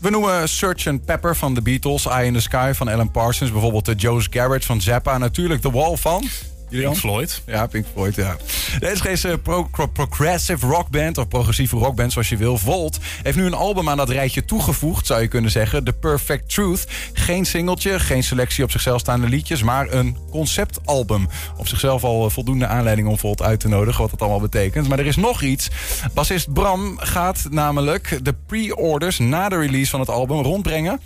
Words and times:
We 0.00 0.10
noemen 0.10 0.48
Search 0.48 0.86
and 0.86 1.04
Pepper 1.04 1.36
van 1.36 1.54
The 1.54 1.62
Beatles, 1.62 2.06
Eye 2.06 2.26
in 2.26 2.32
the 2.32 2.40
Sky 2.40 2.72
van 2.74 2.88
Alan 2.88 3.10
Parsons, 3.10 3.52
bijvoorbeeld 3.52 3.84
de 3.84 3.94
Joe's 3.94 4.26
Garrett 4.30 4.64
van 4.64 4.80
Zappa, 4.80 5.18
natuurlijk 5.18 5.60
The 5.60 5.70
Wall 5.70 5.96
van... 5.96 6.24
Pink 6.70 6.96
Floyd. 6.96 7.42
Ja, 7.46 7.66
Pink 7.66 7.86
Floyd, 7.92 8.14
ja. 8.14 8.36
Deze 8.78 9.10
is 9.10 9.20
geen 9.20 9.42
pro 9.42 9.68
progressive 9.92 10.66
rockband 10.66 11.18
of 11.18 11.28
progressieve 11.28 11.76
rockband 11.76 12.12
zoals 12.12 12.28
je 12.28 12.36
wil. 12.36 12.58
Volt 12.58 12.98
heeft 13.22 13.36
nu 13.36 13.44
een 13.46 13.54
album 13.54 13.88
aan 13.88 13.96
dat 13.96 14.08
rijtje 14.08 14.44
toegevoegd, 14.44 15.06
zou 15.06 15.20
je 15.20 15.28
kunnen 15.28 15.50
zeggen. 15.50 15.84
The 15.84 15.92
Perfect 15.92 16.48
Truth. 16.48 16.86
Geen 17.12 17.46
singeltje, 17.46 18.00
geen 18.00 18.22
selectie 18.22 18.64
op 18.64 18.70
zichzelf 18.70 19.00
staande 19.00 19.28
liedjes, 19.28 19.62
maar 19.62 19.92
een 19.92 20.16
conceptalbum. 20.30 21.28
Op 21.56 21.68
zichzelf 21.68 22.04
al 22.04 22.30
voldoende 22.30 22.66
aanleiding 22.66 23.08
om 23.08 23.18
Volt 23.18 23.42
uit 23.42 23.60
te 23.60 23.68
nodigen, 23.68 24.00
wat 24.00 24.10
dat 24.10 24.20
allemaal 24.20 24.40
betekent. 24.40 24.88
Maar 24.88 24.98
er 24.98 25.06
is 25.06 25.16
nog 25.16 25.42
iets. 25.42 25.68
Bassist 26.14 26.52
Bram 26.52 26.98
gaat 26.98 27.46
namelijk 27.50 28.18
de 28.22 28.34
pre-orders 28.46 29.18
na 29.18 29.48
de 29.48 29.58
release 29.58 29.90
van 29.90 30.00
het 30.00 30.08
album 30.08 30.42
rondbrengen 30.42 31.00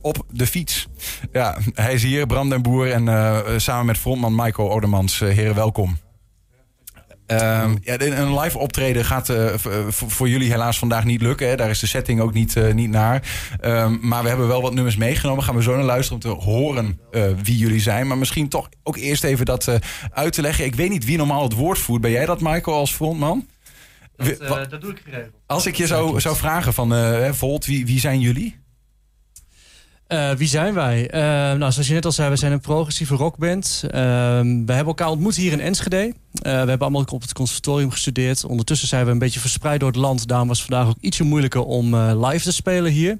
op 0.00 0.24
de 0.30 0.46
fiets. 0.46 0.86
Ja, 1.32 1.58
hij 1.74 1.94
is 1.94 2.02
hier, 2.02 2.26
Bram 2.26 2.48
den 2.48 2.62
Boer. 2.62 2.90
En 2.92 3.06
uh, 3.06 3.38
samen 3.56 3.86
met 3.86 3.98
frontman 3.98 4.34
Michael 4.34 4.70
Odermans. 4.70 5.20
Uh, 5.20 5.28
heren, 5.28 5.54
welkom. 5.54 5.98
Uh, 7.26 7.38
ja, 7.80 8.00
een 8.00 8.38
live 8.38 8.58
optreden 8.58 9.04
gaat 9.04 9.28
uh, 9.28 9.54
voor 9.88 10.28
jullie 10.28 10.50
helaas 10.50 10.78
vandaag 10.78 11.04
niet 11.04 11.22
lukken. 11.22 11.48
Hè. 11.48 11.56
Daar 11.56 11.70
is 11.70 11.80
de 11.80 11.86
setting 11.86 12.20
ook 12.20 12.32
niet, 12.32 12.72
niet 12.74 12.90
naar. 12.90 13.22
Um, 13.60 13.98
maar 14.02 14.22
we 14.22 14.28
hebben 14.28 14.48
wel 14.48 14.62
wat 14.62 14.74
nummers 14.74 14.96
meegenomen. 14.96 15.44
Gaan 15.44 15.54
we 15.54 15.62
zo 15.62 15.74
naar 15.74 15.84
luisteren 15.84 16.22
om 16.22 16.30
te 16.30 16.44
horen 16.44 17.00
wie 17.42 17.56
jullie 17.56 17.80
zijn. 17.80 18.06
Maar 18.06 18.18
misschien 18.18 18.48
toch 18.48 18.68
ook 18.82 18.96
eerst 18.96 19.24
even 19.24 19.44
dat 19.44 19.78
uit 20.12 20.32
te 20.32 20.42
leggen. 20.42 20.64
Ik 20.64 20.74
weet 20.74 20.90
niet 20.90 21.04
wie 21.04 21.16
normaal 21.16 21.42
het 21.42 21.52
woord 21.52 21.78
voert. 21.78 22.00
Ben 22.00 22.10
jij 22.10 22.26
dat, 22.26 22.40
Michael, 22.40 22.76
als 22.76 22.94
frontman? 22.94 23.46
Dat, 24.16 24.70
dat 24.70 24.80
doe 24.80 24.90
ik 24.90 25.00
geregeld. 25.04 25.32
Als 25.46 25.66
ik 25.66 25.76
je 25.76 25.86
zou, 25.86 26.20
zou 26.20 26.36
vragen 26.36 26.74
van 26.74 26.94
Volt, 27.34 27.66
wie, 27.66 27.86
wie 27.86 28.00
zijn 28.00 28.20
jullie? 28.20 28.58
Uh, 30.08 30.30
wie 30.30 30.48
zijn 30.48 30.74
wij? 30.74 31.14
Uh, 31.14 31.20
nou, 31.58 31.72
zoals 31.72 31.86
je 31.86 31.94
net 31.94 32.04
al 32.04 32.12
zei, 32.12 32.30
we 32.30 32.36
zijn 32.36 32.52
een 32.52 32.60
progressieve 32.60 33.14
rockband. 33.14 33.80
Uh, 33.84 33.90
we 33.90 34.72
hebben 34.72 34.86
elkaar 34.86 35.08
ontmoet 35.08 35.36
hier 35.36 35.52
in 35.52 35.60
Enschede. 35.60 36.14
we 36.32 36.48
hebben 36.48 36.78
allemaal 36.78 37.04
op 37.08 37.22
het 37.22 37.32
conservatorium 37.32 37.90
gestudeerd. 37.90 38.44
Ondertussen 38.44 38.88
zijn 38.88 39.04
we 39.04 39.10
een 39.10 39.18
beetje 39.18 39.40
verspreid 39.40 39.80
door 39.80 39.88
het 39.88 39.98
land. 39.98 40.28
Daarom 40.28 40.48
was 40.48 40.58
het 40.58 40.68
vandaag 40.68 40.88
ook 40.88 41.00
ietsje 41.00 41.24
moeilijker 41.24 41.64
om 41.64 41.96
live 41.96 42.44
te 42.44 42.52
spelen 42.52 42.92
hier. 42.92 43.18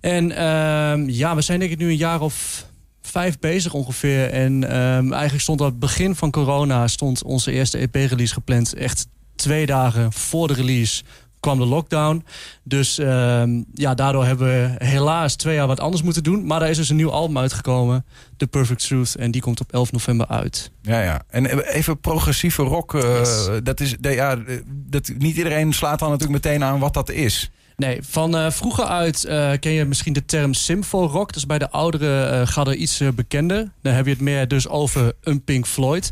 En 0.00 0.32
ehm, 0.32 1.08
ja, 1.08 1.34
we 1.34 1.40
zijn 1.40 1.58
denk 1.58 1.70
ik 1.70 1.78
nu 1.78 1.88
een 1.88 1.96
jaar 1.96 2.20
of 2.20 2.66
vijf 3.02 3.38
bezig 3.38 3.74
ongeveer. 3.74 4.30
En 4.30 4.64
ehm, 4.64 5.12
eigenlijk 5.12 5.42
stond 5.42 5.60
aan 5.60 5.66
het 5.66 5.78
begin 5.78 6.14
van 6.14 6.30
corona... 6.30 6.86
stond 6.86 7.22
onze 7.22 7.52
eerste 7.52 7.78
EP-release 7.78 8.32
gepland. 8.32 8.74
Echt 8.74 9.06
twee 9.36 9.66
dagen 9.66 10.12
voor 10.12 10.48
de 10.48 10.54
release 10.54 11.02
kwam 11.46 11.58
de 11.58 11.66
lockdown. 11.66 12.24
Dus 12.62 12.98
uh, 12.98 13.42
ja, 13.74 13.94
daardoor 13.94 14.24
hebben 14.24 14.46
we 14.46 14.84
helaas 14.84 15.36
twee 15.36 15.54
jaar 15.54 15.66
wat 15.66 15.80
anders 15.80 16.02
moeten 16.02 16.22
doen. 16.22 16.46
Maar 16.46 16.60
daar 16.60 16.70
is 16.70 16.76
dus 16.76 16.88
een 16.88 16.96
nieuw 16.96 17.10
album 17.10 17.38
uitgekomen, 17.38 18.04
The 18.36 18.46
Perfect 18.46 18.86
Truth. 18.86 19.14
En 19.14 19.30
die 19.30 19.40
komt 19.40 19.60
op 19.60 19.72
11 19.72 19.92
november 19.92 20.26
uit. 20.26 20.70
Ja, 20.82 21.02
ja. 21.02 21.22
En 21.28 21.58
even 21.58 22.00
progressieve 22.00 22.62
rock. 22.62 22.92
Yes. 22.92 23.48
dat 23.62 23.80
is, 23.80 23.96
ja, 24.00 24.38
dat, 24.66 25.12
niet 25.18 25.36
iedereen 25.36 25.72
slaat 25.72 25.98
dan 25.98 26.10
natuurlijk 26.10 26.44
meteen 26.44 26.64
aan 26.64 26.78
wat 26.78 26.94
dat 26.94 27.10
is. 27.10 27.50
Nee, 27.76 27.98
van 28.02 28.36
uh, 28.36 28.50
vroeger 28.50 28.84
uit 28.84 29.24
uh, 29.28 29.50
ken 29.60 29.72
je 29.72 29.84
misschien 29.84 30.12
de 30.12 30.24
term 30.24 30.54
symfo-rock. 30.54 31.26
Dat 31.26 31.36
is 31.36 31.46
bij 31.46 31.58
de 31.58 31.70
oudere 31.70 32.30
uh, 32.30 32.46
gadden 32.46 32.82
iets 32.82 33.02
bekender. 33.14 33.70
Dan 33.82 33.92
heb 33.92 34.04
je 34.04 34.10
het 34.10 34.20
meer 34.20 34.48
dus 34.48 34.68
over 34.68 35.12
een 35.22 35.44
Pink 35.44 35.66
Floyd. 35.66 36.10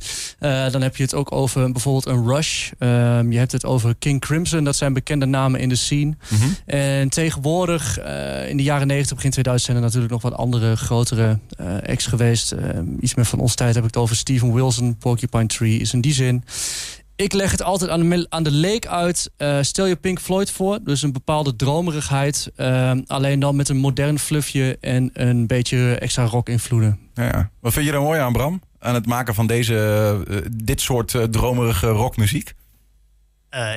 dan 0.70 0.82
heb 0.82 0.96
je 0.96 1.02
het 1.02 1.14
ook 1.14 1.32
over 1.32 1.72
bijvoorbeeld 1.72 2.06
een 2.06 2.26
Rush. 2.26 2.70
Ehm, 2.78 3.32
je 3.32 3.38
hebt 3.38 3.52
het 3.52 3.64
over 3.64 3.94
King 3.98 4.20
Crimson. 4.20 4.64
Dat 4.64 4.76
zijn 4.76 4.92
bekende 4.92 5.26
namen 5.26 5.60
in 5.60 5.68
de 5.68 5.74
scene. 5.74 6.14
Mm 6.28 6.38
-hmm. 6.38 6.56
En 6.66 7.08
tegenwoordig, 7.08 7.98
in 8.48 8.56
de 8.56 8.62
jaren 8.62 8.86
90, 8.86 9.14
begin 9.14 9.30
2000... 9.30 9.70
zijn 9.70 9.76
er 9.76 9.82
natuurlijk 9.82 10.12
nog 10.12 10.22
wat 10.22 10.34
andere, 10.34 10.76
grotere 10.76 11.38
acts 11.86 12.06
geweest. 12.06 12.52
Ehm, 12.52 12.86
iets 13.00 13.14
meer 13.14 13.24
van 13.24 13.38
onze 13.38 13.54
tijd 13.54 13.74
heb 13.74 13.84
ik 13.84 13.94
het 13.94 14.02
over 14.02 14.16
Steven 14.16 14.54
Wilson. 14.54 14.96
Porcupine 14.96 15.46
Tree 15.46 15.78
is 15.78 15.92
in 15.92 16.00
die 16.00 16.14
zin 16.14 16.44
ik 17.16 17.32
leg 17.32 17.50
het 17.50 17.62
altijd 17.62 17.90
aan 17.90 18.08
de, 18.08 18.26
aan 18.28 18.42
de 18.42 18.50
leek 18.50 18.86
uit. 18.86 19.30
Uh, 19.38 19.58
stel 19.62 19.86
je 19.86 19.96
Pink 19.96 20.20
Floyd 20.20 20.50
voor. 20.50 20.78
Dus 20.82 21.02
een 21.02 21.12
bepaalde 21.12 21.56
dromerigheid. 21.56 22.52
Uh, 22.56 22.92
alleen 23.06 23.40
dan 23.40 23.56
met 23.56 23.68
een 23.68 23.76
modern 23.76 24.18
fluffje 24.18 24.78
en 24.80 25.10
een 25.12 25.46
beetje 25.46 25.94
extra 25.94 26.24
rock-invloeden. 26.24 26.98
Ja, 27.14 27.24
ja. 27.24 27.50
Wat 27.60 27.72
vind 27.72 27.86
je 27.86 27.92
er 27.92 28.00
mooi 28.00 28.20
aan, 28.20 28.32
Bram? 28.32 28.62
Aan 28.78 28.94
het 28.94 29.06
maken 29.06 29.34
van 29.34 29.46
deze, 29.46 30.24
uh, 30.28 30.38
dit 30.52 30.80
soort 30.80 31.16
dromerige 31.30 31.88
rockmuziek? 31.88 32.54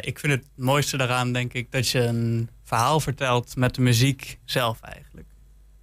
ik 0.01 0.19
vind 0.19 0.33
het 0.33 0.43
mooiste 0.55 0.97
daaraan, 0.97 1.33
denk 1.33 1.53
ik, 1.53 1.71
dat 1.71 1.87
je 1.87 1.99
een 1.99 2.49
verhaal 2.63 2.99
vertelt 2.99 3.55
met 3.55 3.75
de 3.75 3.81
muziek 3.81 4.39
zelf 4.45 4.81
eigenlijk. 4.81 5.27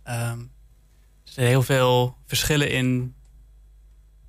Um, 0.04 0.50
er 1.24 1.32
zijn 1.32 1.46
heel 1.46 1.62
veel 1.62 2.16
verschillen 2.26 2.70
in 2.70 3.14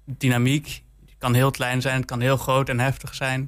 dynamiek 0.06 0.84
kan 1.17 1.33
heel 1.33 1.51
klein 1.51 1.81
zijn, 1.81 1.95
het 1.95 2.05
kan 2.05 2.21
heel 2.21 2.37
groot 2.37 2.69
en 2.69 2.79
heftig 2.79 3.15
zijn. 3.15 3.41
Uh, 3.41 3.47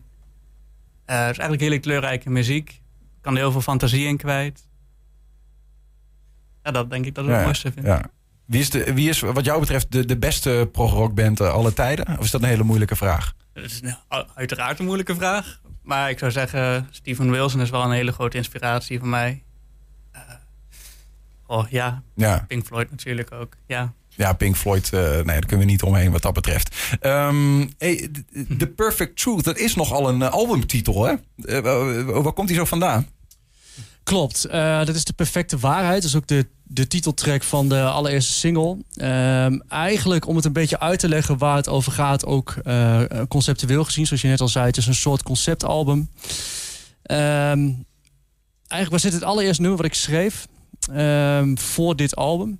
het 1.16 1.31
is 1.31 1.38
eigenlijk 1.38 1.61
hele 1.61 1.79
kleurrijke 1.79 2.29
muziek. 2.29 2.69
Er 2.69 3.22
kan 3.22 3.35
heel 3.35 3.51
veel 3.51 3.61
fantasie 3.61 4.07
in 4.07 4.17
kwijt. 4.17 4.67
Ja, 6.63 6.72
dat 6.72 6.89
denk 6.89 7.05
ik 7.05 7.16
dat 7.16 7.25
ik 7.25 7.31
het 7.31 7.44
mooiste 7.44 7.72
vind. 7.72 7.85
Ja. 7.85 8.01
Wie 8.45 8.59
is, 8.59 8.69
de, 8.69 8.94
wie 8.94 9.09
is 9.09 9.19
wat 9.19 9.45
jou 9.45 9.59
betreft 9.59 9.91
de, 9.91 10.05
de 10.05 10.17
beste 10.17 10.69
prog-rockband 10.72 11.41
alle 11.41 11.73
tijden? 11.73 12.17
Of 12.17 12.25
is 12.25 12.31
dat 12.31 12.41
een 12.41 12.47
hele 12.47 12.63
moeilijke 12.63 12.95
vraag? 12.95 13.33
Dat 13.53 13.63
is 13.63 13.81
een, 13.81 13.95
uiteraard 14.35 14.79
een 14.79 14.85
moeilijke 14.85 15.16
vraag. 15.16 15.61
Maar 15.81 16.09
ik 16.09 16.19
zou 16.19 16.31
zeggen, 16.31 16.88
Steven 16.91 17.31
Wilson 17.31 17.61
is 17.61 17.69
wel 17.69 17.84
een 17.84 17.91
hele 17.91 18.11
grote 18.11 18.38
inspiratie 18.38 18.99
voor 18.99 19.07
mij. 19.07 19.44
Uh, 20.16 20.22
oh 21.45 21.69
ja, 21.69 22.03
ja, 22.16 22.45
Pink 22.47 22.66
Floyd 22.66 22.91
natuurlijk 22.91 23.31
ook. 23.31 23.55
Ja. 23.66 23.94
Ja, 24.17 24.33
Pink 24.33 24.55
Floyd, 24.55 24.89
uh, 24.94 25.01
nee, 25.01 25.23
daar 25.23 25.39
kunnen 25.39 25.66
we 25.66 25.72
niet 25.72 25.83
omheen 25.83 26.11
wat 26.11 26.22
dat 26.22 26.33
betreft. 26.33 26.75
Um, 27.01 27.69
hey, 27.78 28.09
The 28.57 28.67
Perfect 28.67 29.17
Truth, 29.17 29.44
dat 29.44 29.57
is 29.57 29.75
nogal 29.75 30.09
een 30.09 30.19
uh, 30.19 30.29
albumtitel, 30.29 31.05
hè? 31.05 31.13
Uh, 31.35 32.22
waar 32.23 32.33
komt 32.33 32.47
die 32.47 32.57
zo 32.57 32.66
vandaan? 32.66 33.07
Klopt, 34.03 34.51
dat 34.51 34.95
is 34.95 35.03
de 35.03 35.13
perfecte 35.13 35.57
waarheid. 35.57 36.01
Dat 36.01 36.09
is 36.09 36.16
ook 36.16 36.28
de, 36.28 36.47
de 36.63 36.88
titeltrack 36.88 37.44
van 37.44 37.69
de 37.69 37.81
allereerste 37.81 38.31
single. 38.31 38.78
Um, 39.01 39.61
eigenlijk 39.67 40.28
om 40.28 40.35
het 40.35 40.45
een 40.45 40.53
beetje 40.53 40.79
uit 40.79 40.99
te 40.99 41.09
leggen 41.09 41.38
waar 41.38 41.55
het 41.55 41.69
over 41.69 41.91
gaat, 41.91 42.25
ook 42.25 42.55
conceptueel 43.28 43.84
gezien, 43.84 44.05
zoals 44.05 44.22
je 44.22 44.28
net 44.28 44.41
al 44.41 44.47
zei, 44.47 44.66
het 44.66 44.78
is 44.78 44.88
een 44.88 44.95
soort 44.95 45.23
conceptalbum. 45.23 46.09
Um, 47.11 47.85
eigenlijk 48.67 48.89
was 48.89 49.01
dit 49.01 49.13
het 49.13 49.23
allereerste 49.23 49.61
nummer 49.61 49.81
wat 49.81 49.91
ik 49.91 49.97
schreef 49.97 50.47
voor 51.55 51.95
dit 51.95 52.16
album. 52.16 52.59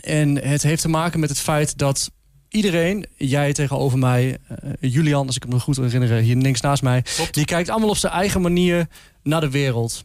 En 0.00 0.44
het 0.44 0.62
heeft 0.62 0.82
te 0.82 0.88
maken 0.88 1.20
met 1.20 1.28
het 1.28 1.38
feit 1.38 1.78
dat 1.78 2.10
iedereen, 2.48 3.06
jij 3.16 3.52
tegenover 3.52 3.98
mij, 3.98 4.38
uh, 4.64 4.92
Julian, 4.92 5.26
als 5.26 5.36
ik 5.36 5.48
me 5.48 5.60
goed 5.60 5.76
herinner, 5.76 6.16
hier 6.16 6.36
links 6.36 6.60
naast 6.60 6.82
mij, 6.82 7.04
die 7.30 7.44
kijkt 7.44 7.68
allemaal 7.68 7.88
op 7.88 7.96
zijn 7.96 8.12
eigen 8.12 8.40
manier 8.40 8.86
naar 9.22 9.40
de 9.40 9.50
wereld. 9.50 10.04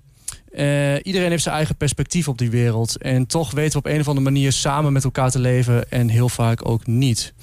Uh, 0.51 0.95
iedereen 1.03 1.29
heeft 1.29 1.44
zijn 1.44 1.56
eigen 1.56 1.75
perspectief 1.75 2.28
op 2.28 2.38
die 2.38 2.50
wereld. 2.50 2.97
En 2.97 3.28
toch 3.28 3.51
weten 3.51 3.72
we 3.72 3.78
op 3.78 3.94
een 3.94 4.00
of 4.00 4.07
andere 4.07 4.25
manier 4.25 4.51
samen 4.51 4.94
met 4.94 5.03
elkaar 5.03 5.31
te 5.31 5.39
leven 5.39 5.91
en 5.91 6.09
heel 6.09 6.29
vaak 6.29 6.69
ook 6.69 6.88
niet. 6.88 7.33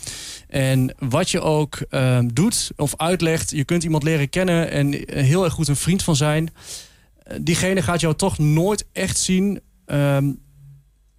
En 0.48 0.94
wat 0.98 1.30
je 1.30 1.40
ook 1.40 1.84
uh, 1.90 2.19
doet 2.24 2.70
of 2.76 2.96
uitlegt, 2.96 3.50
je 3.50 3.64
kunt 3.64 3.84
iemand 3.84 4.02
leren 4.02 4.28
kennen 4.28 4.70
en 4.70 4.92
heel 5.06 5.44
erg 5.44 5.52
goed 5.52 5.69
een 5.69 5.76
vriend 5.76 6.02
van 6.02 6.16
zijn. 6.16 6.52
diegene 7.40 7.82
gaat 7.82 8.00
jou 8.00 8.14
toch 8.14 8.38
nooit 8.38 8.84
echt 8.92 9.19
zien 9.19 9.60
ehm, 9.86 10.30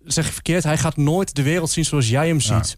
zeg 0.06 0.28
ik 0.28 0.34
verkeerd, 0.34 0.64
hij 0.64 0.78
gaat 0.78 0.98
nooit 0.98 1.36
de 1.36 1.44
wereld 1.44 1.72
zien 1.72 1.86
zoals 1.86 2.10
jij 2.10 2.28
hem 2.28 2.40
ziet. 2.40 2.78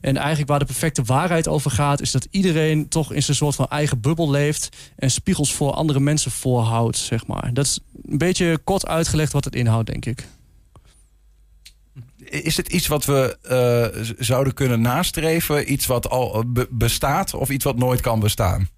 En 0.00 0.16
eigenlijk 0.16 0.48
waar 0.48 0.58
de 0.58 0.64
perfecte 0.64 1.02
waarheid 1.02 1.48
over 1.48 1.70
gaat, 1.70 2.00
is 2.00 2.10
dat 2.10 2.26
iedereen 2.30 2.88
toch 2.88 3.12
in 3.12 3.22
zijn 3.22 3.36
soort 3.36 3.54
van 3.54 3.68
eigen 3.68 4.00
bubbel 4.00 4.30
leeft 4.30 4.68
en 4.96 5.10
spiegels 5.10 5.54
voor 5.54 5.72
andere 5.72 6.00
mensen 6.00 6.30
voorhoudt, 6.30 6.96
zeg 6.96 7.26
maar. 7.26 7.54
Dat 7.54 7.64
is 7.64 7.80
een 8.08 8.18
beetje 8.18 8.58
kort 8.64 8.86
uitgelegd 8.86 9.32
wat 9.32 9.44
het 9.44 9.54
inhoudt, 9.54 9.86
denk 9.86 10.04
ik. 10.04 10.26
Is 12.24 12.56
het 12.56 12.68
iets 12.68 12.86
wat 12.86 13.04
we 13.04 13.38
uh, 13.98 14.14
zouden 14.18 14.54
kunnen 14.54 14.80
nastreven? 14.80 15.72
Iets 15.72 15.86
wat 15.86 16.08
al 16.08 16.44
bestaat 16.70 17.34
of 17.34 17.48
iets 17.50 17.64
wat 17.64 17.76
nooit 17.76 18.00
kan 18.00 18.20
bestaan? 18.20 18.68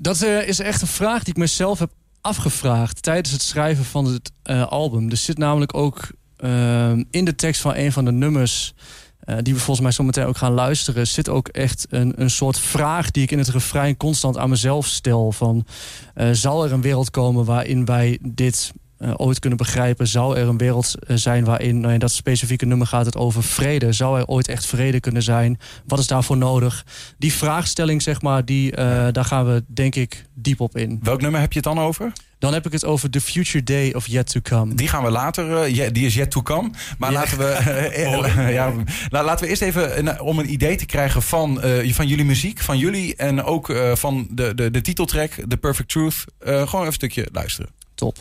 Dat 0.00 0.22
uh, 0.22 0.48
is 0.48 0.58
echt 0.58 0.80
een 0.80 0.88
vraag 0.88 1.22
die 1.22 1.34
ik 1.34 1.40
mezelf 1.40 1.78
heb 1.78 1.90
afgevraagd 2.22 3.02
tijdens 3.02 3.32
het 3.32 3.42
schrijven 3.42 3.84
van 3.84 4.04
het 4.04 4.32
uh, 4.44 4.66
album. 4.66 5.10
Er 5.10 5.16
zit 5.16 5.38
namelijk 5.38 5.74
ook 5.74 6.08
uh, 6.38 6.90
in 7.10 7.24
de 7.24 7.34
tekst 7.34 7.60
van 7.60 7.76
een 7.76 7.92
van 7.92 8.04
de 8.04 8.12
nummers... 8.12 8.74
Uh, 9.24 9.36
die 9.42 9.54
we 9.54 9.60
volgens 9.60 9.80
mij 9.80 9.90
zo 9.90 10.02
meteen 10.02 10.24
ook 10.24 10.36
gaan 10.36 10.52
luisteren... 10.52 11.06
zit 11.06 11.28
ook 11.28 11.48
echt 11.48 11.86
een, 11.90 12.20
een 12.20 12.30
soort 12.30 12.58
vraag 12.58 13.10
die 13.10 13.22
ik 13.22 13.30
in 13.30 13.38
het 13.38 13.48
refrein 13.48 13.96
constant 13.96 14.38
aan 14.38 14.48
mezelf 14.48 14.86
stel. 14.86 15.32
Van, 15.32 15.66
zal 16.32 16.64
er 16.64 16.72
een 16.72 16.80
wereld 16.80 17.10
komen 17.10 17.44
waarin 17.44 17.84
wij 17.84 18.18
dit 18.22 18.72
eh, 18.74 18.81
ooit 19.16 19.38
kunnen 19.38 19.58
begrijpen. 19.58 20.06
Zou 20.06 20.36
er 20.36 20.48
een 20.48 20.58
wereld 20.58 20.94
eh, 21.06 21.16
zijn 21.16 21.44
waarin, 21.44 21.80
nou, 21.80 21.92
in 21.92 21.98
dat 21.98 22.12
specifieke 22.12 22.66
nummer 22.66 22.86
gaat 22.86 23.06
het 23.06 23.16
over 23.16 23.42
vrede. 23.42 23.92
Zou 23.92 24.18
er 24.18 24.26
ooit 24.26 24.48
echt 24.48 24.66
vrede 24.66 25.00
kunnen 25.00 25.22
zijn? 25.22 25.58
Wat 25.86 25.98
is 25.98 26.06
daarvoor 26.06 26.36
nodig? 26.36 26.84
Die 27.18 27.32
vraagstelling, 27.32 28.02
zeg 28.02 28.22
maar, 28.22 28.44
die, 28.44 28.76
eh, 28.76 29.06
daar 29.12 29.24
gaan 29.24 29.46
we 29.46 29.64
denk 29.66 29.94
ik 29.94 30.24
diep 30.34 30.60
op 30.60 30.76
in. 30.76 30.98
Welk 31.02 31.20
nummer 31.20 31.40
heb 31.40 31.52
je 31.52 31.58
het 31.58 31.74
dan 31.74 31.84
over? 31.84 32.12
Dan 32.38 32.52
heb 32.52 32.66
ik 32.66 32.72
het 32.72 32.84
over 32.84 33.10
The 33.10 33.20
Future 33.20 33.64
Day 33.64 33.92
of 33.92 34.06
Yet 34.06 34.30
to 34.32 34.40
Come. 34.40 34.74
Die 34.74 34.88
gaan 34.88 35.02
we 35.02 35.10
later, 35.10 35.56
eh, 35.62 35.88
die 35.92 36.06
is 36.06 36.14
yet 36.14 36.30
to 36.30 36.42
come. 36.42 36.70
Maar 36.98 37.12
Ja. 37.12 37.18
laten, 37.18 37.38
we, 37.38 37.44
eh, 37.52 38.52
ja, 38.52 38.72
nou, 39.10 39.24
laten 39.24 39.44
we 39.44 39.50
eerst 39.50 39.62
even, 39.62 40.20
om 40.20 40.38
een 40.38 40.52
idee 40.52 40.76
te 40.76 40.86
krijgen 40.86 41.22
van, 41.22 41.60
eh, 41.62 41.92
van 41.92 42.06
jullie 42.06 42.24
muziek, 42.24 42.60
van 42.60 42.78
jullie 42.78 43.16
en 43.16 43.42
ook 43.42 43.70
eh, 43.70 43.94
van 43.94 44.26
de, 44.30 44.54
de, 44.54 44.70
de 44.70 44.80
titeltrack, 44.80 45.30
The 45.48 45.56
Perfect 45.56 45.88
Truth. 45.88 46.24
eh, 46.38 46.48
gewoon 46.54 46.64
even 46.64 46.86
een 46.86 46.92
stukje 46.92 47.28
luisteren. 47.32 47.70
Top. 47.94 48.16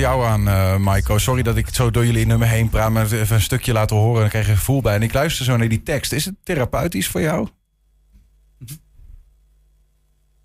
Even 0.00 0.12
jou 0.12 0.26
aan, 0.26 0.48
eh 0.48 0.76
Maiko. 0.76 1.18
Sorry 1.18 1.42
dat 1.42 1.56
ik 1.56 1.68
zo 1.74 1.90
door 1.90 2.06
jullie 2.06 2.26
nummer 2.26 2.48
heen 2.48 2.68
praat, 2.68 2.90
maar 2.90 3.12
even 3.12 3.34
een 3.34 3.42
stukje 3.42 3.72
laten 3.72 3.96
horen. 3.96 4.20
Dan 4.20 4.28
krijg 4.28 4.44
je 4.44 4.50
een 4.50 4.58
gevoel 4.58 4.80
bij. 4.80 4.94
En 4.94 5.02
ik 5.02 5.12
luister 5.12 5.44
zo 5.44 5.56
naar 5.56 5.68
die 5.68 5.82
tekst. 5.82 6.12
Is 6.12 6.24
het 6.24 6.34
therapeutisch 6.42 7.08
voor 7.08 7.20
jou? 7.20 7.48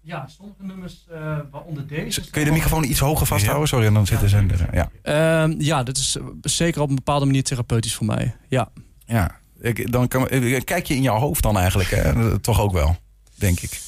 Ja, 0.01 0.27
sommige 0.27 0.63
nummers, 0.63 1.05
uh, 1.11 1.37
waaronder 1.51 1.87
deze. 1.87 2.29
Kun 2.29 2.41
je 2.41 2.47
de 2.47 2.53
microfoon 2.53 2.83
iets 2.83 2.99
hoger 2.99 3.27
vasthouden? 3.27 3.67
Sorry, 3.67 3.85
en 3.85 3.93
dan 3.93 4.05
zitten 4.05 4.29
ze 4.29 4.37
er. 4.37 4.69
Ja, 4.73 4.89
Ehm, 5.01 5.55
ja, 5.57 5.83
dat 5.83 5.97
is 5.97 6.17
zeker 6.41 6.81
op 6.81 6.89
een 6.89 6.95
bepaalde 6.95 7.25
manier 7.25 7.43
therapeutisch 7.43 7.95
voor 7.95 8.05
mij. 8.05 8.35
Ja. 8.47 8.71
ja. 9.05 9.39
Ik, 9.59 9.91
dan 9.91 10.07
kan, 10.07 10.27
eh, 10.27 10.61
kijk 10.63 10.85
je 10.85 10.95
in 10.95 11.01
jouw 11.01 11.19
hoofd 11.19 11.43
dan 11.43 11.57
eigenlijk. 11.57 11.89
Hè? 11.89 12.39
Toch 12.39 12.59
ook 12.61 12.71
wel, 12.71 12.97
denk 13.35 13.59
ik. 13.59 13.79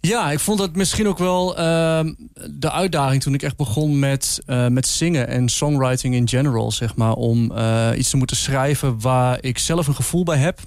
Ja, 0.00 0.30
ik 0.30 0.38
vond 0.38 0.58
dat 0.58 0.76
misschien 0.76 1.08
ook 1.08 1.18
wel 1.18 1.56
ehm, 1.56 2.12
de 2.50 2.70
uitdaging 2.70 3.22
toen 3.22 3.34
ik 3.34 3.42
echt 3.42 3.56
begon 3.56 3.98
met, 3.98 4.40
eh, 4.46 4.66
met 4.66 4.86
zingen 4.86 5.28
en 5.28 5.48
songwriting 5.48 6.14
in 6.14 6.28
general, 6.28 6.72
zeg 6.72 6.96
maar. 6.96 7.12
Om 7.12 7.52
eh, 7.52 7.90
iets 7.96 8.10
te 8.10 8.16
moeten 8.16 8.36
schrijven 8.36 9.00
waar 9.00 9.38
ik 9.40 9.58
zelf 9.58 9.86
een 9.86 9.94
gevoel 9.94 10.24
bij 10.24 10.38
heb. 10.38 10.60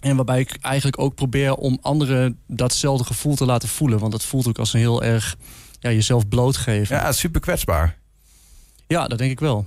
En 0.00 0.16
waarbij 0.16 0.40
ik 0.40 0.58
eigenlijk 0.60 0.98
ook 0.98 1.14
probeer 1.14 1.54
om 1.54 1.78
anderen 1.80 2.38
datzelfde 2.46 3.04
gevoel 3.04 3.34
te 3.34 3.44
laten 3.44 3.68
voelen. 3.68 3.98
Want 3.98 4.12
dat 4.12 4.24
voelt 4.24 4.48
ook 4.48 4.58
als 4.58 4.72
een 4.72 4.80
heel 4.80 5.02
erg 5.02 5.36
ja, 5.80 5.90
jezelf 5.90 6.28
blootgeven. 6.28 6.96
Ja, 6.96 7.12
super 7.12 7.40
kwetsbaar. 7.40 7.98
Ja, 8.86 9.08
dat 9.08 9.18
denk 9.18 9.30
ik 9.30 9.40
wel. 9.40 9.66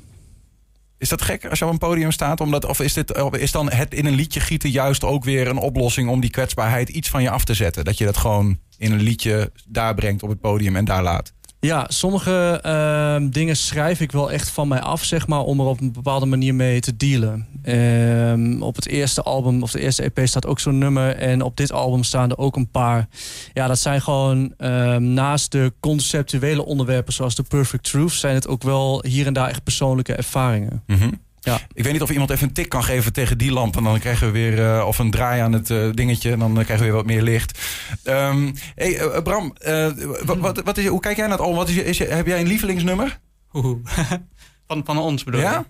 Is 0.97 1.09
dat 1.09 1.21
gek 1.21 1.45
als 1.45 1.59
je 1.59 1.65
op 1.65 1.71
een 1.71 1.77
podium 1.77 2.11
staat? 2.11 2.41
Omdat, 2.41 2.65
of 2.65 2.79
is, 2.79 2.93
dit, 2.93 3.17
is 3.31 3.51
dan 3.51 3.71
het 3.71 3.93
in 3.93 4.05
een 4.05 4.15
liedje 4.15 4.39
gieten 4.39 4.69
juist 4.69 5.03
ook 5.03 5.23
weer 5.23 5.47
een 5.47 5.57
oplossing 5.57 6.09
om 6.09 6.19
die 6.19 6.29
kwetsbaarheid 6.29 6.89
iets 6.89 7.09
van 7.09 7.21
je 7.21 7.29
af 7.29 7.43
te 7.43 7.53
zetten? 7.53 7.85
Dat 7.85 7.97
je 7.97 8.05
dat 8.05 8.17
gewoon 8.17 8.59
in 8.77 8.91
een 8.91 9.01
liedje 9.01 9.51
daar 9.67 9.93
brengt 9.93 10.23
op 10.23 10.29
het 10.29 10.39
podium 10.39 10.75
en 10.75 10.85
daar 10.85 11.03
laat? 11.03 11.33
Ja, 11.65 11.85
sommige 11.87 12.59
ehm, 12.61 13.29
dingen 13.29 13.55
schrijf 13.55 13.99
ik 14.01 14.11
wel 14.11 14.31
echt 14.31 14.49
van 14.49 14.67
mij 14.67 14.81
af, 14.81 15.03
zeg 15.03 15.27
maar, 15.27 15.39
om 15.39 15.59
er 15.59 15.65
op 15.65 15.81
een 15.81 15.91
bepaalde 15.91 16.25
manier 16.25 16.55
mee 16.55 16.79
te 16.79 16.95
dealen. 16.97 17.47
Ehm, 17.63 18.61
op 18.61 18.75
het 18.75 18.87
eerste 18.87 19.21
album, 19.21 19.63
of 19.63 19.71
de 19.71 19.79
eerste 19.79 20.03
EP, 20.03 20.27
staat 20.27 20.45
ook 20.45 20.59
zo'n 20.59 20.77
nummer. 20.77 21.15
En 21.15 21.41
op 21.41 21.57
dit 21.57 21.71
album 21.71 22.03
staan 22.03 22.29
er 22.29 22.37
ook 22.37 22.55
een 22.55 22.69
paar. 22.69 23.07
Ja, 23.53 23.67
dat 23.67 23.79
zijn 23.79 24.01
gewoon 24.01 24.53
ehm, 24.57 25.13
naast 25.13 25.51
de 25.51 25.73
conceptuele 25.79 26.65
onderwerpen, 26.65 27.13
zoals 27.13 27.35
The 27.35 27.43
Perfect 27.43 27.83
Truth, 27.83 28.11
zijn 28.11 28.35
het 28.35 28.47
ook 28.47 28.63
wel 28.63 29.03
hier 29.07 29.25
en 29.25 29.33
daar 29.33 29.49
echt 29.49 29.63
persoonlijke 29.63 30.13
ervaringen. 30.13 30.83
Mhm. 30.87 31.09
Ja. 31.45 31.59
Ik 31.73 31.83
weet 31.83 31.93
niet 31.93 32.01
of 32.01 32.09
iemand 32.09 32.29
even 32.29 32.47
een 32.47 32.53
tik 32.53 32.69
kan 32.69 32.83
geven 32.83 33.13
tegen 33.13 33.37
die 33.37 33.51
lamp. 33.51 33.77
En 33.77 33.83
dan 33.83 33.99
krijgen 33.99 34.27
we 34.27 34.33
weer. 34.33 34.77
eh, 34.77 34.87
of 34.87 34.99
een 34.99 35.11
draai 35.11 35.41
aan 35.41 35.51
het 35.53 35.69
eh, 35.69 35.91
dingetje. 35.91 36.31
En 36.31 36.39
dan 36.39 36.53
krijgen 36.53 36.77
we 36.77 36.83
weer 36.83 36.93
wat 36.93 37.05
meer 37.05 37.21
licht. 37.21 37.59
Ehm 38.03 38.51
hey, 38.75 38.97
eh, 38.99 39.21
Bram, 39.21 39.55
eh, 39.57 39.91
wat, 40.25 40.37
wat, 40.37 40.61
wat 40.63 40.77
is, 40.77 40.85
hoe 40.87 40.99
kijk 40.99 41.17
jij 41.17 41.27
naar 41.27 41.37
het 41.37 41.45
album? 41.45 41.57
Wat 41.59 41.69
is 41.69 41.75
je, 41.75 41.83
is 41.85 41.97
je, 41.97 42.05
heb 42.05 42.25
jij 42.27 42.39
een 42.39 42.47
lievelingsnummer? 42.47 43.19
Van, 44.67 44.81
van 44.85 44.97
ons 44.97 45.23
bedoel 45.23 45.41
Ja? 45.41 45.51
je? 45.59 45.65